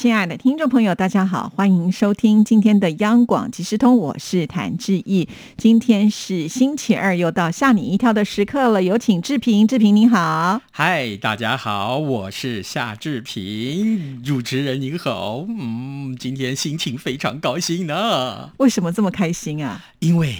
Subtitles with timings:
[0.00, 5.28] 亲爱的听众朋友，大家好，欢迎收听今天的央广即时通，我是谭志毅。
[5.58, 9.68] 今天是星期二，又到吓你一跳的时刻了，有请志平。
[9.68, 15.44] 志平你好，嗨，大家好，我是夏志平，主持人您好。
[15.46, 18.52] 嗯，今天心情非常高兴呢。
[18.56, 19.84] 为什么这么开心啊？
[19.98, 20.34] 因为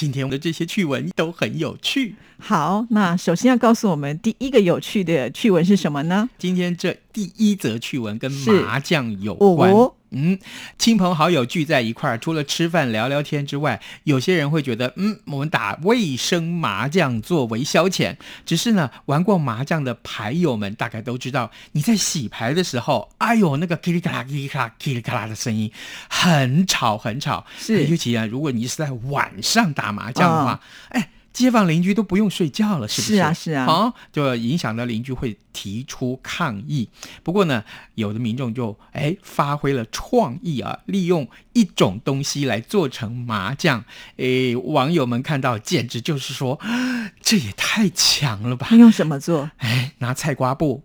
[0.00, 2.14] 今天我的这些趣闻都很有趣。
[2.38, 6.26] 好，那首先要告诉我们第一个有趣的趣闻是什么呢？
[6.38, 9.70] 今天这第一则趣闻跟麻将有关。
[9.70, 10.38] 哦嗯，
[10.78, 18.16] 亲朋好友聚在一块儿，除了吃饭聊聊天之外，有些人会觉得，嗯，我们打卫生麻将作为消遣。
[18.44, 25.70] 只是呢，玩过麻将的牌友们大概都知道，你在洗牌的时候，哎呦，那个噼里咔啦、噼里咔啦、噼里咔啦的声音
[26.08, 27.46] 很吵很吵。
[27.58, 31.10] 是尤其啊，如果你是在晚上打麻将的话，哎。
[31.40, 33.14] 街坊邻居都不用睡觉了，是不是？
[33.14, 36.88] 是啊是啊好，就影响到邻居会提出抗议。
[37.22, 43.84] 不过呢，有的民众就哎发挥了创意啊，利用一种东西来做成麻将。
[44.16, 48.66] 哎，网友们看到简直就是说，啊这也太强了吧！
[48.70, 49.50] 他用什么做？
[49.58, 50.82] 哎，拿菜瓜布，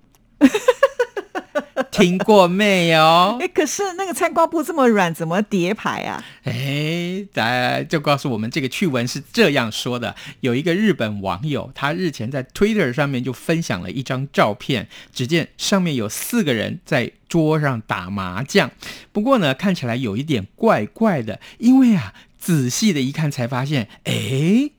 [1.95, 2.99] 听过没有？
[3.39, 6.21] 哎，可是那个菜瓜布这么软，怎么叠牌啊？
[6.43, 18.69] 哎，大就告诉我们这个趣闻是这样说的：有一个日本网友，他日前在 Twitter 上面就分享了一张照片，只见上面有四个人在桌上打麻将，
[19.13, 24.69] 不过呢，看起来有一点怪怪的，因为啊，仔细的一看才发现，哎。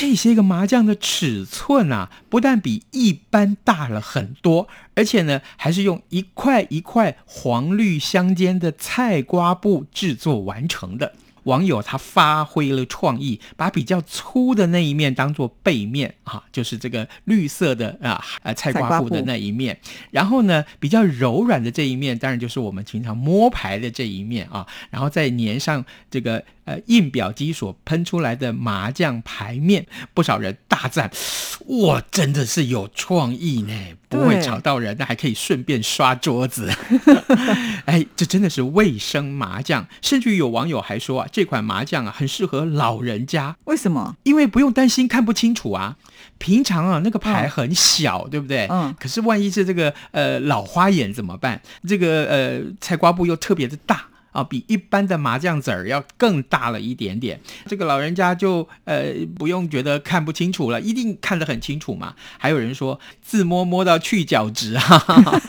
[0.00, 11.12] 这些个麻将的尺寸啊，不但比一般大了很多，而且呢，还是用一块一块黄绿相间的菜瓜布制作完成的。
[11.44, 19.78] 网友他发挥了创意，把比较粗的那一面当做背面啊，就是这个绿色的啊呃菜瓜布的那一面，
[20.10, 31.10] 然后呢比较柔软的这一面，当然就是我们平常摸牌的这一面啊，然后再粘上这个呃印表机所喷出来的麻将牌面，不少人大赞，
[31.66, 33.74] 哇，真的是有创意呢，
[34.08, 36.70] 不会吵到人，那还可以顺便刷桌子。
[37.86, 44.16] 哎，这真的是卫生麻将，甚至于有网友还说啊，这款麻将啊很适合老人家，为什么？
[44.22, 45.96] 因为不用担心看不清楚啊。
[46.38, 48.66] 平常啊那个牌很小，对不对？
[48.70, 51.60] 嗯可是万一是这个呃老花眼怎么办？
[51.88, 54.06] 这个呃菜瓜布又特别的大。
[54.32, 57.40] 啊，比一般的麻将子儿要更大了一点点。
[57.66, 62.14] 这个老人家就呃不用觉得看不清楚了，一定看得很清楚嘛。
[62.38, 65.40] 还有人说自摸摸到去角质啊，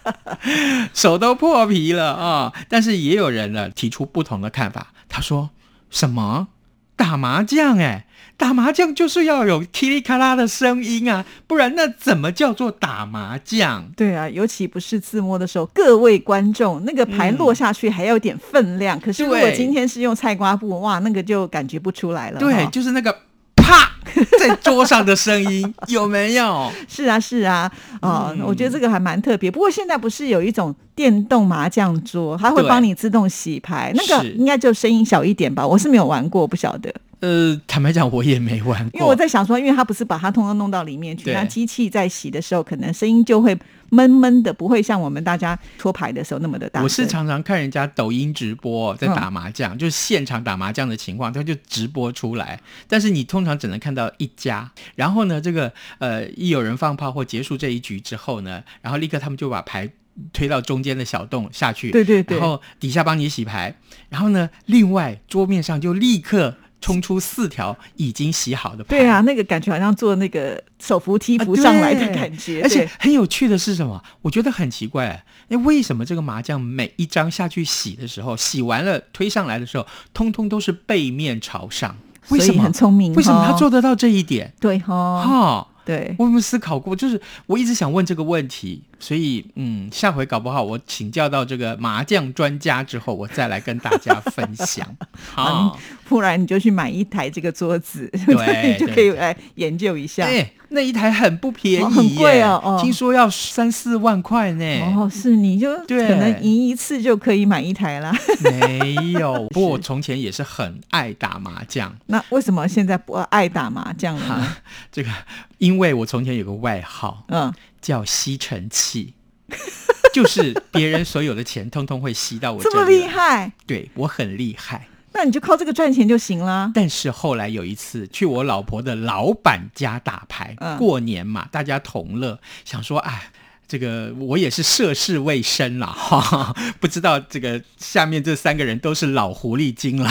[0.92, 2.52] 手都破皮了啊！
[2.68, 5.50] 但是也有人呢提出不同的看法，他说
[5.90, 6.48] 什么
[6.94, 8.06] 打麻将哎？
[8.38, 13.82] 打麻将就是要有噼里咔啦的声音啊，不然那怎么叫做打麻将？
[13.96, 19.00] 对啊，尤其不是自摸的时候，各位观众，那个牌落下去还要有点分量。
[19.00, 22.38] 可是如果今天是用菜瓜布，哇，那个就感觉不出来了。
[22.38, 23.10] 对，就是那个
[23.56, 23.90] 啪
[24.38, 26.70] 在桌上的声音，有没有？
[26.86, 27.70] 是啊，是啊，
[28.02, 29.50] 哦，嗯我觉得这个还蛮特别。
[29.50, 35.66] 不过现在不是有一种电动麻将桌，它会帮你自动洗牌，那个应该就声音小一点吧？
[35.66, 36.94] 我是没有玩过，不晓得。
[37.20, 43.56] 呃，坦白讲，我也没玩过，因为我在想说，因为它不是把它通通弄到里面去，那机器在洗的时候，可能声音就会
[43.88, 46.82] 闷闷的，不会像我们大家搓牌的时候那么的大。
[46.82, 52.60] 我是常常看人家抖音直播在打麻嗯将，就是现场打麻将的情况，他就直播出来。
[52.86, 59.90] 但是你通常只能看到一家，然后呢，这个呃，一有人放炮或结束这一局之后呢，然后立刻他们就把牌。
[60.32, 63.76] 推到中间的小洞下去，对对对然后底下帮你洗牌，
[64.08, 74.02] 然后呢，另外桌面上就立刻冲出四条已经洗好的牌，对啊，那个感觉好像坐那个手扶梯扶上来的感觉，而且很有趣的是什么？
[74.22, 81.96] 我觉得很奇怪，哎，为什么这个麻将每一张下去洗的时候，洗完了推上来的时候，通通都是背面朝上？
[82.28, 82.72] 为什么很？
[82.72, 84.52] 聪明，为什么他哦做得到这一点？
[84.60, 85.22] 对哈？
[85.22, 86.96] 哈、对，我有没有思考过？
[86.96, 94.84] 就是我一直想问这个问题，所以嗯，下回搞不好我请教到这个麻将专家之后，我再来跟大家分享。
[95.32, 95.78] 好，
[96.08, 100.26] 不然你就去买一台这个桌子，对你 就可以来研究一下。
[100.26, 104.64] 哎，那一台很不便宜、哦很贵哦哦听说要三四万块呢。
[104.94, 108.14] 哦，是你就对可能赢一次就可以买一台啦。
[108.40, 111.96] 没有， 不过我从前也是很爱打麻将。
[112.06, 114.56] 那为什么现在不爱打麻将了呢？
[114.92, 115.10] 这个，
[115.58, 119.14] 因为我从前有个外号嗯，叫吸尘器，
[120.12, 124.88] 就是别人所有的钱通通会吸到我这么厉害，对我很厉害。
[125.16, 126.70] 那你就靠这个赚钱就行了。
[126.72, 133.32] 但是后来有一次去我老婆的老板家打牌，嗯过年嘛，大家同乐，想说哎。
[133.68, 140.08] 这个我也是涉世未深啦，哈哈，不知道这个下面这三个人都是老狐狸精了。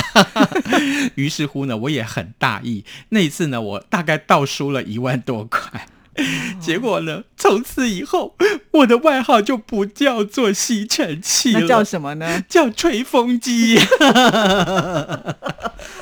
[1.16, 2.84] 于是乎呢，我也很大意。
[3.12, 5.88] 那一次呢，我大概倒输了一万多块。
[6.60, 8.36] 结果呢，从此以后，
[8.72, 12.42] 我的外号就不叫做吸尘器了，那叫什么呢？
[12.48, 13.78] 叫吹风机。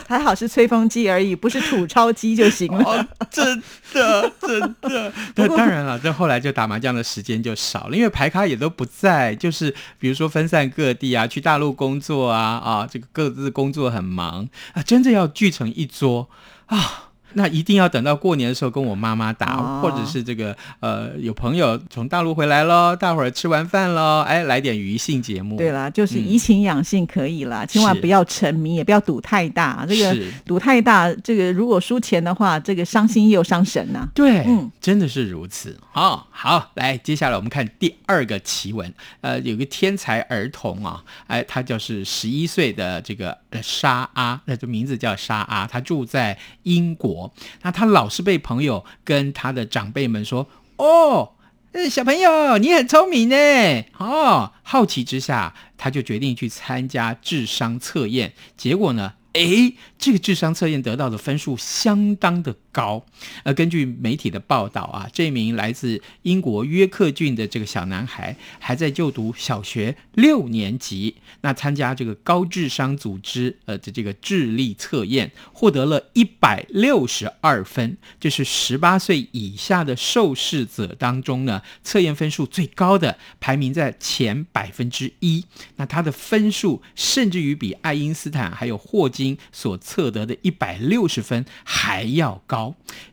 [0.08, 2.84] 还好是吹风机而已，不是土超机就行了。
[2.84, 3.64] 哦，真
[3.94, 5.12] 的，真的。
[5.36, 16.30] 那当然了，这后来就打麻将的时间就少了，因为牌咖也都不在，就是比如说分散各地啊，去大陆工作啊，啊，这个各自工作很忙啊，真的要聚成一桌
[16.68, 17.10] 啊。
[17.36, 25.58] 那一定要等到过年的时候跟我妈妈打，哦或者是这个呃有朋友从大陆回来喽，大伙儿吃完饭喽，哎，来点娱性节目。
[25.58, 29.86] 对啦，就是怡情养性可以啦，千万不要沉迷，也不要赌太大。
[29.88, 35.78] 这个赌太大，这个如果输钱的话，这个伤心又伤神呐、对，嗯真的是如此。
[35.92, 38.94] 好、好，来，接下来我们看第二个奇闻。
[39.22, 47.23] 呃，有个天才儿童啊，哎，他就是十一岁的这个呃沙阿，那这名字叫沙阿，他住在英国。
[47.62, 50.48] 那他老是被朋友跟他的长辈们说，
[50.78, 51.34] 哦。
[51.90, 53.36] 小朋友，你很聪明呢。
[53.98, 58.34] 哦，好奇之下，他就决定去参加智商测验。
[58.56, 63.06] 结果呢，诶，这个智商测验得到的分数相当的高。
[63.44, 85.46] 呃，根据媒体的报道啊，这名来自英国约克郡的这个小男孩还在就读小学六年级，那参加这个高智商组织呃的这个智力测验，获得了一百六十二分，这是十八岁以下的受试者当中呢测验分数最高的，排名在前百分之一。
[85.76, 92.63] 那他的分数甚至于比爱因斯坦还有霍金所测得的一百六十分还要高。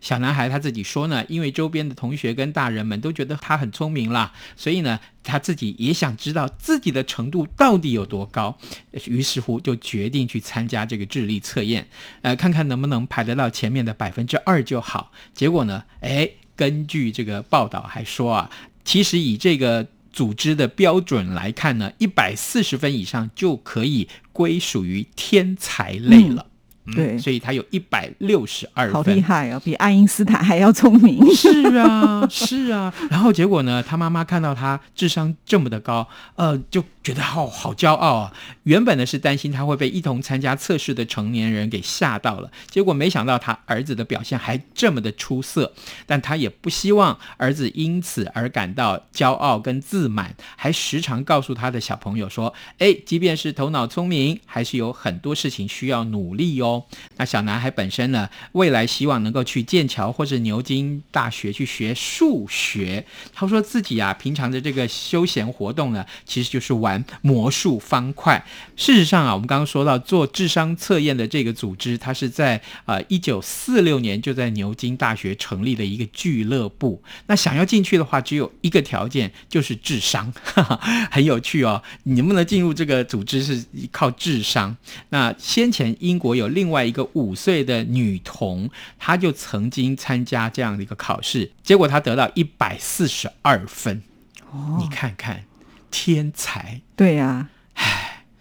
[0.00, 8.58] 小男孩他自己说呢，因为周边的同学跟大人们都觉得他很聪明啦，所以呢，他自己也想知道自己的程度到底有多高，
[9.06, 11.87] 于是乎就决定去参加这个智力测验，
[12.23, 15.12] 呃，看看能不能排得到前面的百分之二就好。
[15.32, 18.50] 结果呢，哎，根据这个报道还说啊，
[18.85, 26.47] 其实以这个组织的标准来看呢，一百四十分以上就可以归属于天才类了。
[26.95, 31.25] 对所以他有一百六十二好，厉害哦，比爱因斯坦还要聪明。
[31.35, 32.93] 是啊，是啊。
[33.11, 38.33] 然后结果呢，他妈妈看到他智商这么的高，呃，就觉得好好骄傲啊。
[38.65, 45.73] 原本呢是担心他会被一同参加测试的成年人给吓到了，结果没想到他儿子的表现还这么的出色。
[46.07, 56.80] 但他也不希望儿子因此而感到骄傲跟自满，还时常告诉他的小朋友说：“哎，即便是头脑聪明，还是有很多事情需要努力哦。”
[57.17, 63.05] 那小男孩本身呢，未来希望能够去剑桥或者牛津大学去学数学。
[63.32, 68.44] 他说自己啊，平常的这个休闲活动呢，其实就是玩魔术方块。
[68.77, 77.03] 事实上啊，我们刚刚说到做智商测验的这个组织，它是在呃一九四六年就在牛津大学成立的一个俱乐部。
[77.26, 81.83] 那想要进去的话，只有一个条件，就是智商，哈哈，很有趣哦。
[82.05, 84.76] 你能不能进入这个组织是靠智商？
[85.11, 94.02] 那先前英国有另外一个五岁的女童，她就曾经参加这样的一个考试，结果她得到一百四十二分。
[94.50, 95.45] 哦你看看，
[95.93, 96.81] 天才！
[96.97, 97.83] 对呀、我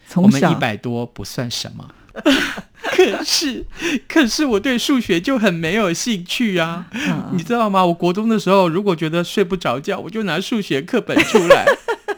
[0.10, 1.92] 从小们一百多不算什么。
[2.82, 3.66] 可是，
[4.08, 7.86] 可是我对数学就很没有兴趣啊，嗯你知道吗？
[7.86, 11.66] 我国中的时候，如果觉得睡不着觉，我就拿数学课本出来，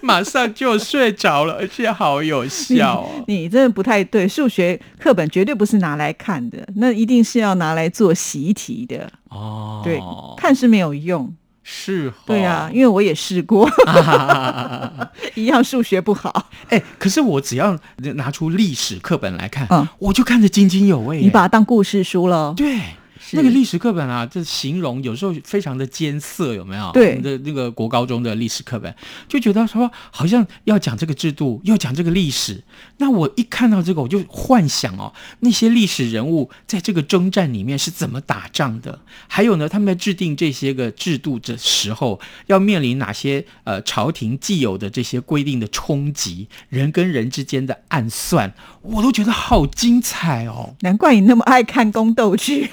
[0.04, 3.10] 马上就睡着了，而且好有效哦。
[3.28, 9.10] 你真的不太对，数学课本绝对不是拿来看的，那一定是要拿来做习题的。
[9.30, 10.00] 哦，对，
[10.38, 11.34] 看是没有用。
[11.64, 13.70] 是哦，对啊，因为我也试过，
[15.36, 16.50] 一样数学不好。
[16.70, 17.78] 哎，可是我只要
[18.16, 21.24] 拿出历史课本来看，嗯我就看得津津有味耶。
[21.24, 22.52] 你把它当故事书了。
[22.58, 22.82] 对，是
[23.32, 26.92] 那个历史课本啊，这形容有时候非常的艰涩，有没有？
[26.94, 28.94] 对我们的那个国高中的历史课本
[29.28, 32.64] 就觉得说好像要讲这个制度，要讲这个历史。
[32.98, 50.76] 那我一看到这个，我就幻想哦，那些历史人物在这个征战里面是怎么打仗的，还有呢，他们在制定这些个制度的时候，要面临哪些呃朝廷既有的这些规定的冲击，人跟人之间的暗算，我都觉得好精彩哦。
[50.82, 52.70] 难怪你那么爱看宫斗剧。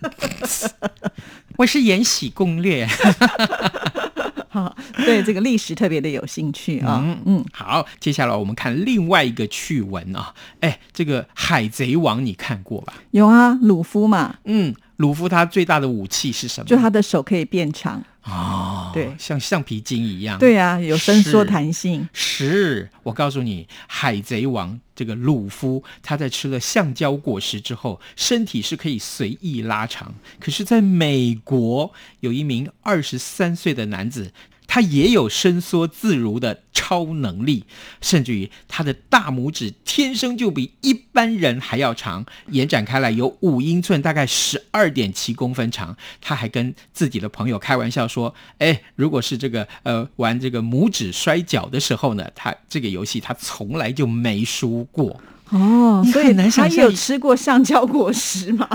[1.58, 2.86] 我是《延禧攻略》
[4.48, 4.74] 好，
[5.04, 7.02] 对这个历史特别的有兴趣啊。
[7.04, 12.94] 嗯嗯，好，接下来我们看另外一个趣闻啊，哎，这个《海贼王》你看过吧？
[13.10, 16.66] 有啊，鲁夫嘛，嗯，鲁夫他最大的武器是什么？
[16.66, 18.55] 就他的手可以变长，哦，
[18.96, 20.38] 对像橡皮筋一样。
[20.38, 22.08] 对啊，有伸缩弹性。
[22.12, 30.14] 是我告诉你，海贼王这个鲁夫，他在吃了橡胶果实之后，身体是可以随意拉长。
[30.40, 34.32] 可是，在美国有一名二十三岁的男子，
[34.76, 37.64] 他也有伸缩自如的超能力，
[38.02, 45.96] 甚至于他的大拇指天生就比一般人还要长，延展开来有五英寸，大概十二点七公分长。
[46.20, 55.18] 他还跟自己的朋友开玩笑说：“哎，如果是这个呃玩这个拇指摔跤的时候呢，他这个游戏他从来就没输过。
[55.48, 58.68] 哦，所以他也有吃过橡胶果实嘛？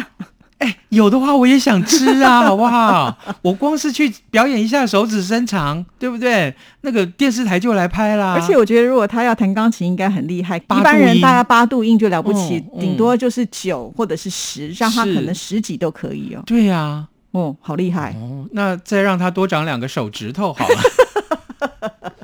[0.62, 3.18] 哎，有的话我也想吃啊， 好不好？
[3.42, 6.54] 我光是去表演一下手指伸长，对不对？
[6.82, 8.34] 那个电视台就来拍啦。
[8.34, 10.58] 而且我觉得，如果他要弹钢琴，应该很厉害。
[10.58, 16.44] 一般人大概八度音就了不起，嗯嗯顶多就是九或者是十，让他可能十几都可以哦。
[16.46, 18.16] 对呀、哦，好厉害！
[18.22, 22.12] 哦，那再让他多长两个手指头好了。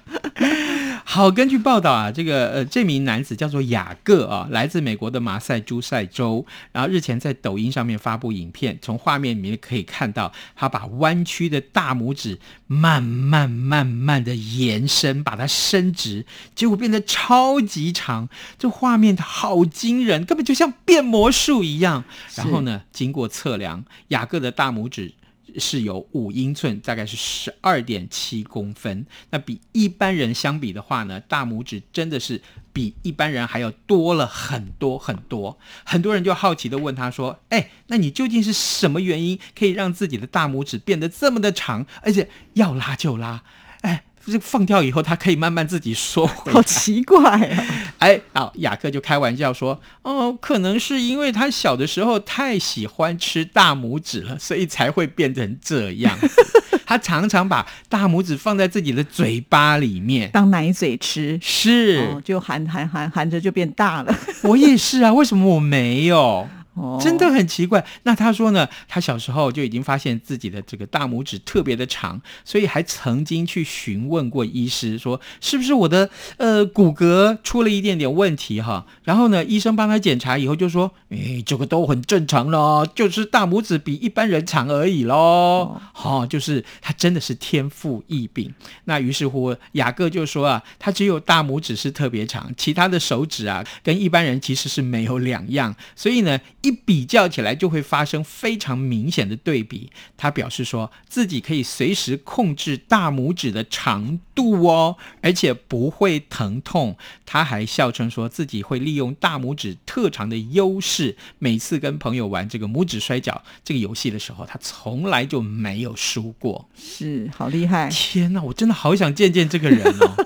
[1.18, 6.46] 好，根据报道啊，这个呃，这名男子叫做雅各啊，来自美国的马赛诸塞州。
[6.72, 18.30] 然后日前在抖音上面发布影片，从画面里面可以看到，他把弯曲的大拇指慢慢慢慢的延伸，把它伸直，结果变得超级长。
[18.60, 22.04] 这画面好惊人，根本就像变魔术一样。
[22.36, 25.16] 然后呢，经过测量，雅各的大拇指
[25.60, 29.06] 是有五英寸，大概是十二点七公分。
[29.30, 35.58] 那比一般人相比的话呢，大拇指真的是比一般人还要多了很多很多。
[35.84, 43.44] 很多人就好奇的问他说：“哎，那你究竟是什么原因可以让自己的大拇指变得这么的长，而且要拉就拉？
[43.82, 47.66] 哎，这放掉以后，它可以慢慢自己缩 回好。”奇怪啊！
[48.00, 56.18] 哎，好，雅克就开玩笑说：“哦，可能是因为他小的时候太喜欢吃大拇指了，所以才会变成这样。
[56.86, 60.30] 他常常把大拇指放在自己的嘴巴里面。
[60.32, 64.16] 当奶嘴吃，是、哦，就含含含含着就变大了。
[64.44, 66.48] 我也是啊，为什么我没有？
[66.78, 67.84] 哦，真的很奇怪。
[68.04, 78.86] 那他说呢，他小时候就已经发现自己的这个大拇指特别的长，所以还曾经去询问过医师，说是不是我的呃骨骼出了一点点问题哈。
[79.04, 85.82] 然后呢，医生帮他检查以后就说，哎，这个都很正常咯，就是大拇指比一般人长而已咯。
[85.94, 88.54] 好、就是他真的是天赋异禀。
[88.86, 99.90] 那于是乎，雅各就说啊，他只有大拇指是特别长，其他的手指啊跟一般人其实是没有两样，所以呢，一比较起来就会发生非常明显的对比。
[100.18, 106.98] 他表示说自己可以随时控制大拇指的长度哦，而且不会疼痛。
[107.26, 116.70] 他还笑称说自己会利用大拇指特长的优势，每次跟朋友玩这个拇指摔跤这个游戏的时候，他从来就没有输过。
[116.76, 117.90] 是好厉害。
[117.90, 120.26] 天哪，我真的好想见见这个人哦。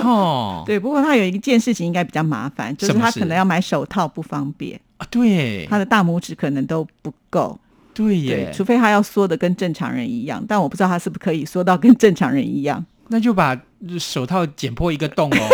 [0.02, 7.58] 哦，对，不过他有一件事情应该比较麻烦，就是他可能要买手套不方便，啊，对，他的大拇指可能都不够。
[7.94, 13.60] 对对，，除非他要缩的跟正常人一样，但我不知道他是不是可以缩到跟正常人一样，那就把
[13.98, 15.38] 手套剪破一个洞哦。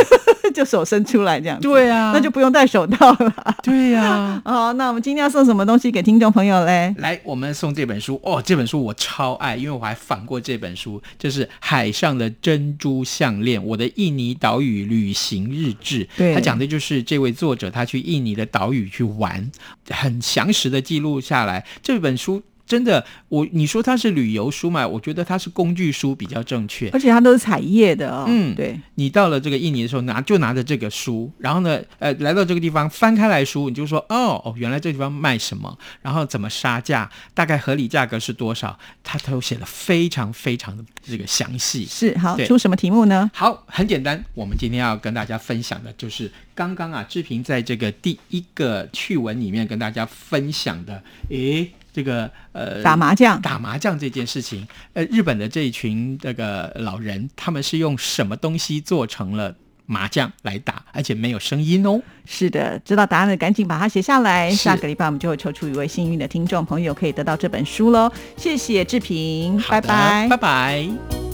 [0.55, 1.63] 就手伸出来这样子。
[1.63, 3.35] 对啊，那就不用戴手套了。
[3.61, 6.95] 对呀、 哦，那我们今天要送什么东西给听众朋友嘞？
[6.99, 16.05] 来，我们送这本书哦，这本书我超爱，因为我还翻过这本书，就是《海上的珍珠项链：我的印尼岛屿旅行日志》。
[16.17, 19.51] 对他讲的就是这位作者他去印尼的岛屿去玩，
[19.91, 21.67] 很详实的记录下来。
[21.83, 24.87] 这本书真的，我你说它是旅游书嘛？
[24.87, 26.89] 我觉得它是工具书比较正确。
[26.91, 28.25] 而且它都是彩页的哦。
[28.27, 41.85] 嗯对，你到了这个印尼的时候，拿就拿着这个书，然后呢，呃，来到这个地方翻开来书，你就说，哦哦，原来这地方卖什么，然后怎么杀价，大概合理价格是多少，它都写的非常非常的这个详细。
[41.85, 43.31] 是好出什么题目呢？
[43.35, 53.41] 好，很简单，我们今天要跟大家分享的就是刚刚啊，志平在这个第一个趣闻里面跟大家分享的，诶，这个呃打麻将。
[53.41, 59.55] 打麻将这件事情，呃，日本的这一群这个老人，他们是用什么东西做成了
[59.87, 62.01] 麻将来打，而且没有声音哦？
[62.27, 64.51] 是的，知道答案的赶紧把它写下来。
[64.51, 68.11] 下个礼拜我们就会抽出一位幸运的听众朋友，可以得到这本书喽。
[68.37, 70.37] 谢谢志平，拜拜拜。
[70.37, 71.34] 拜。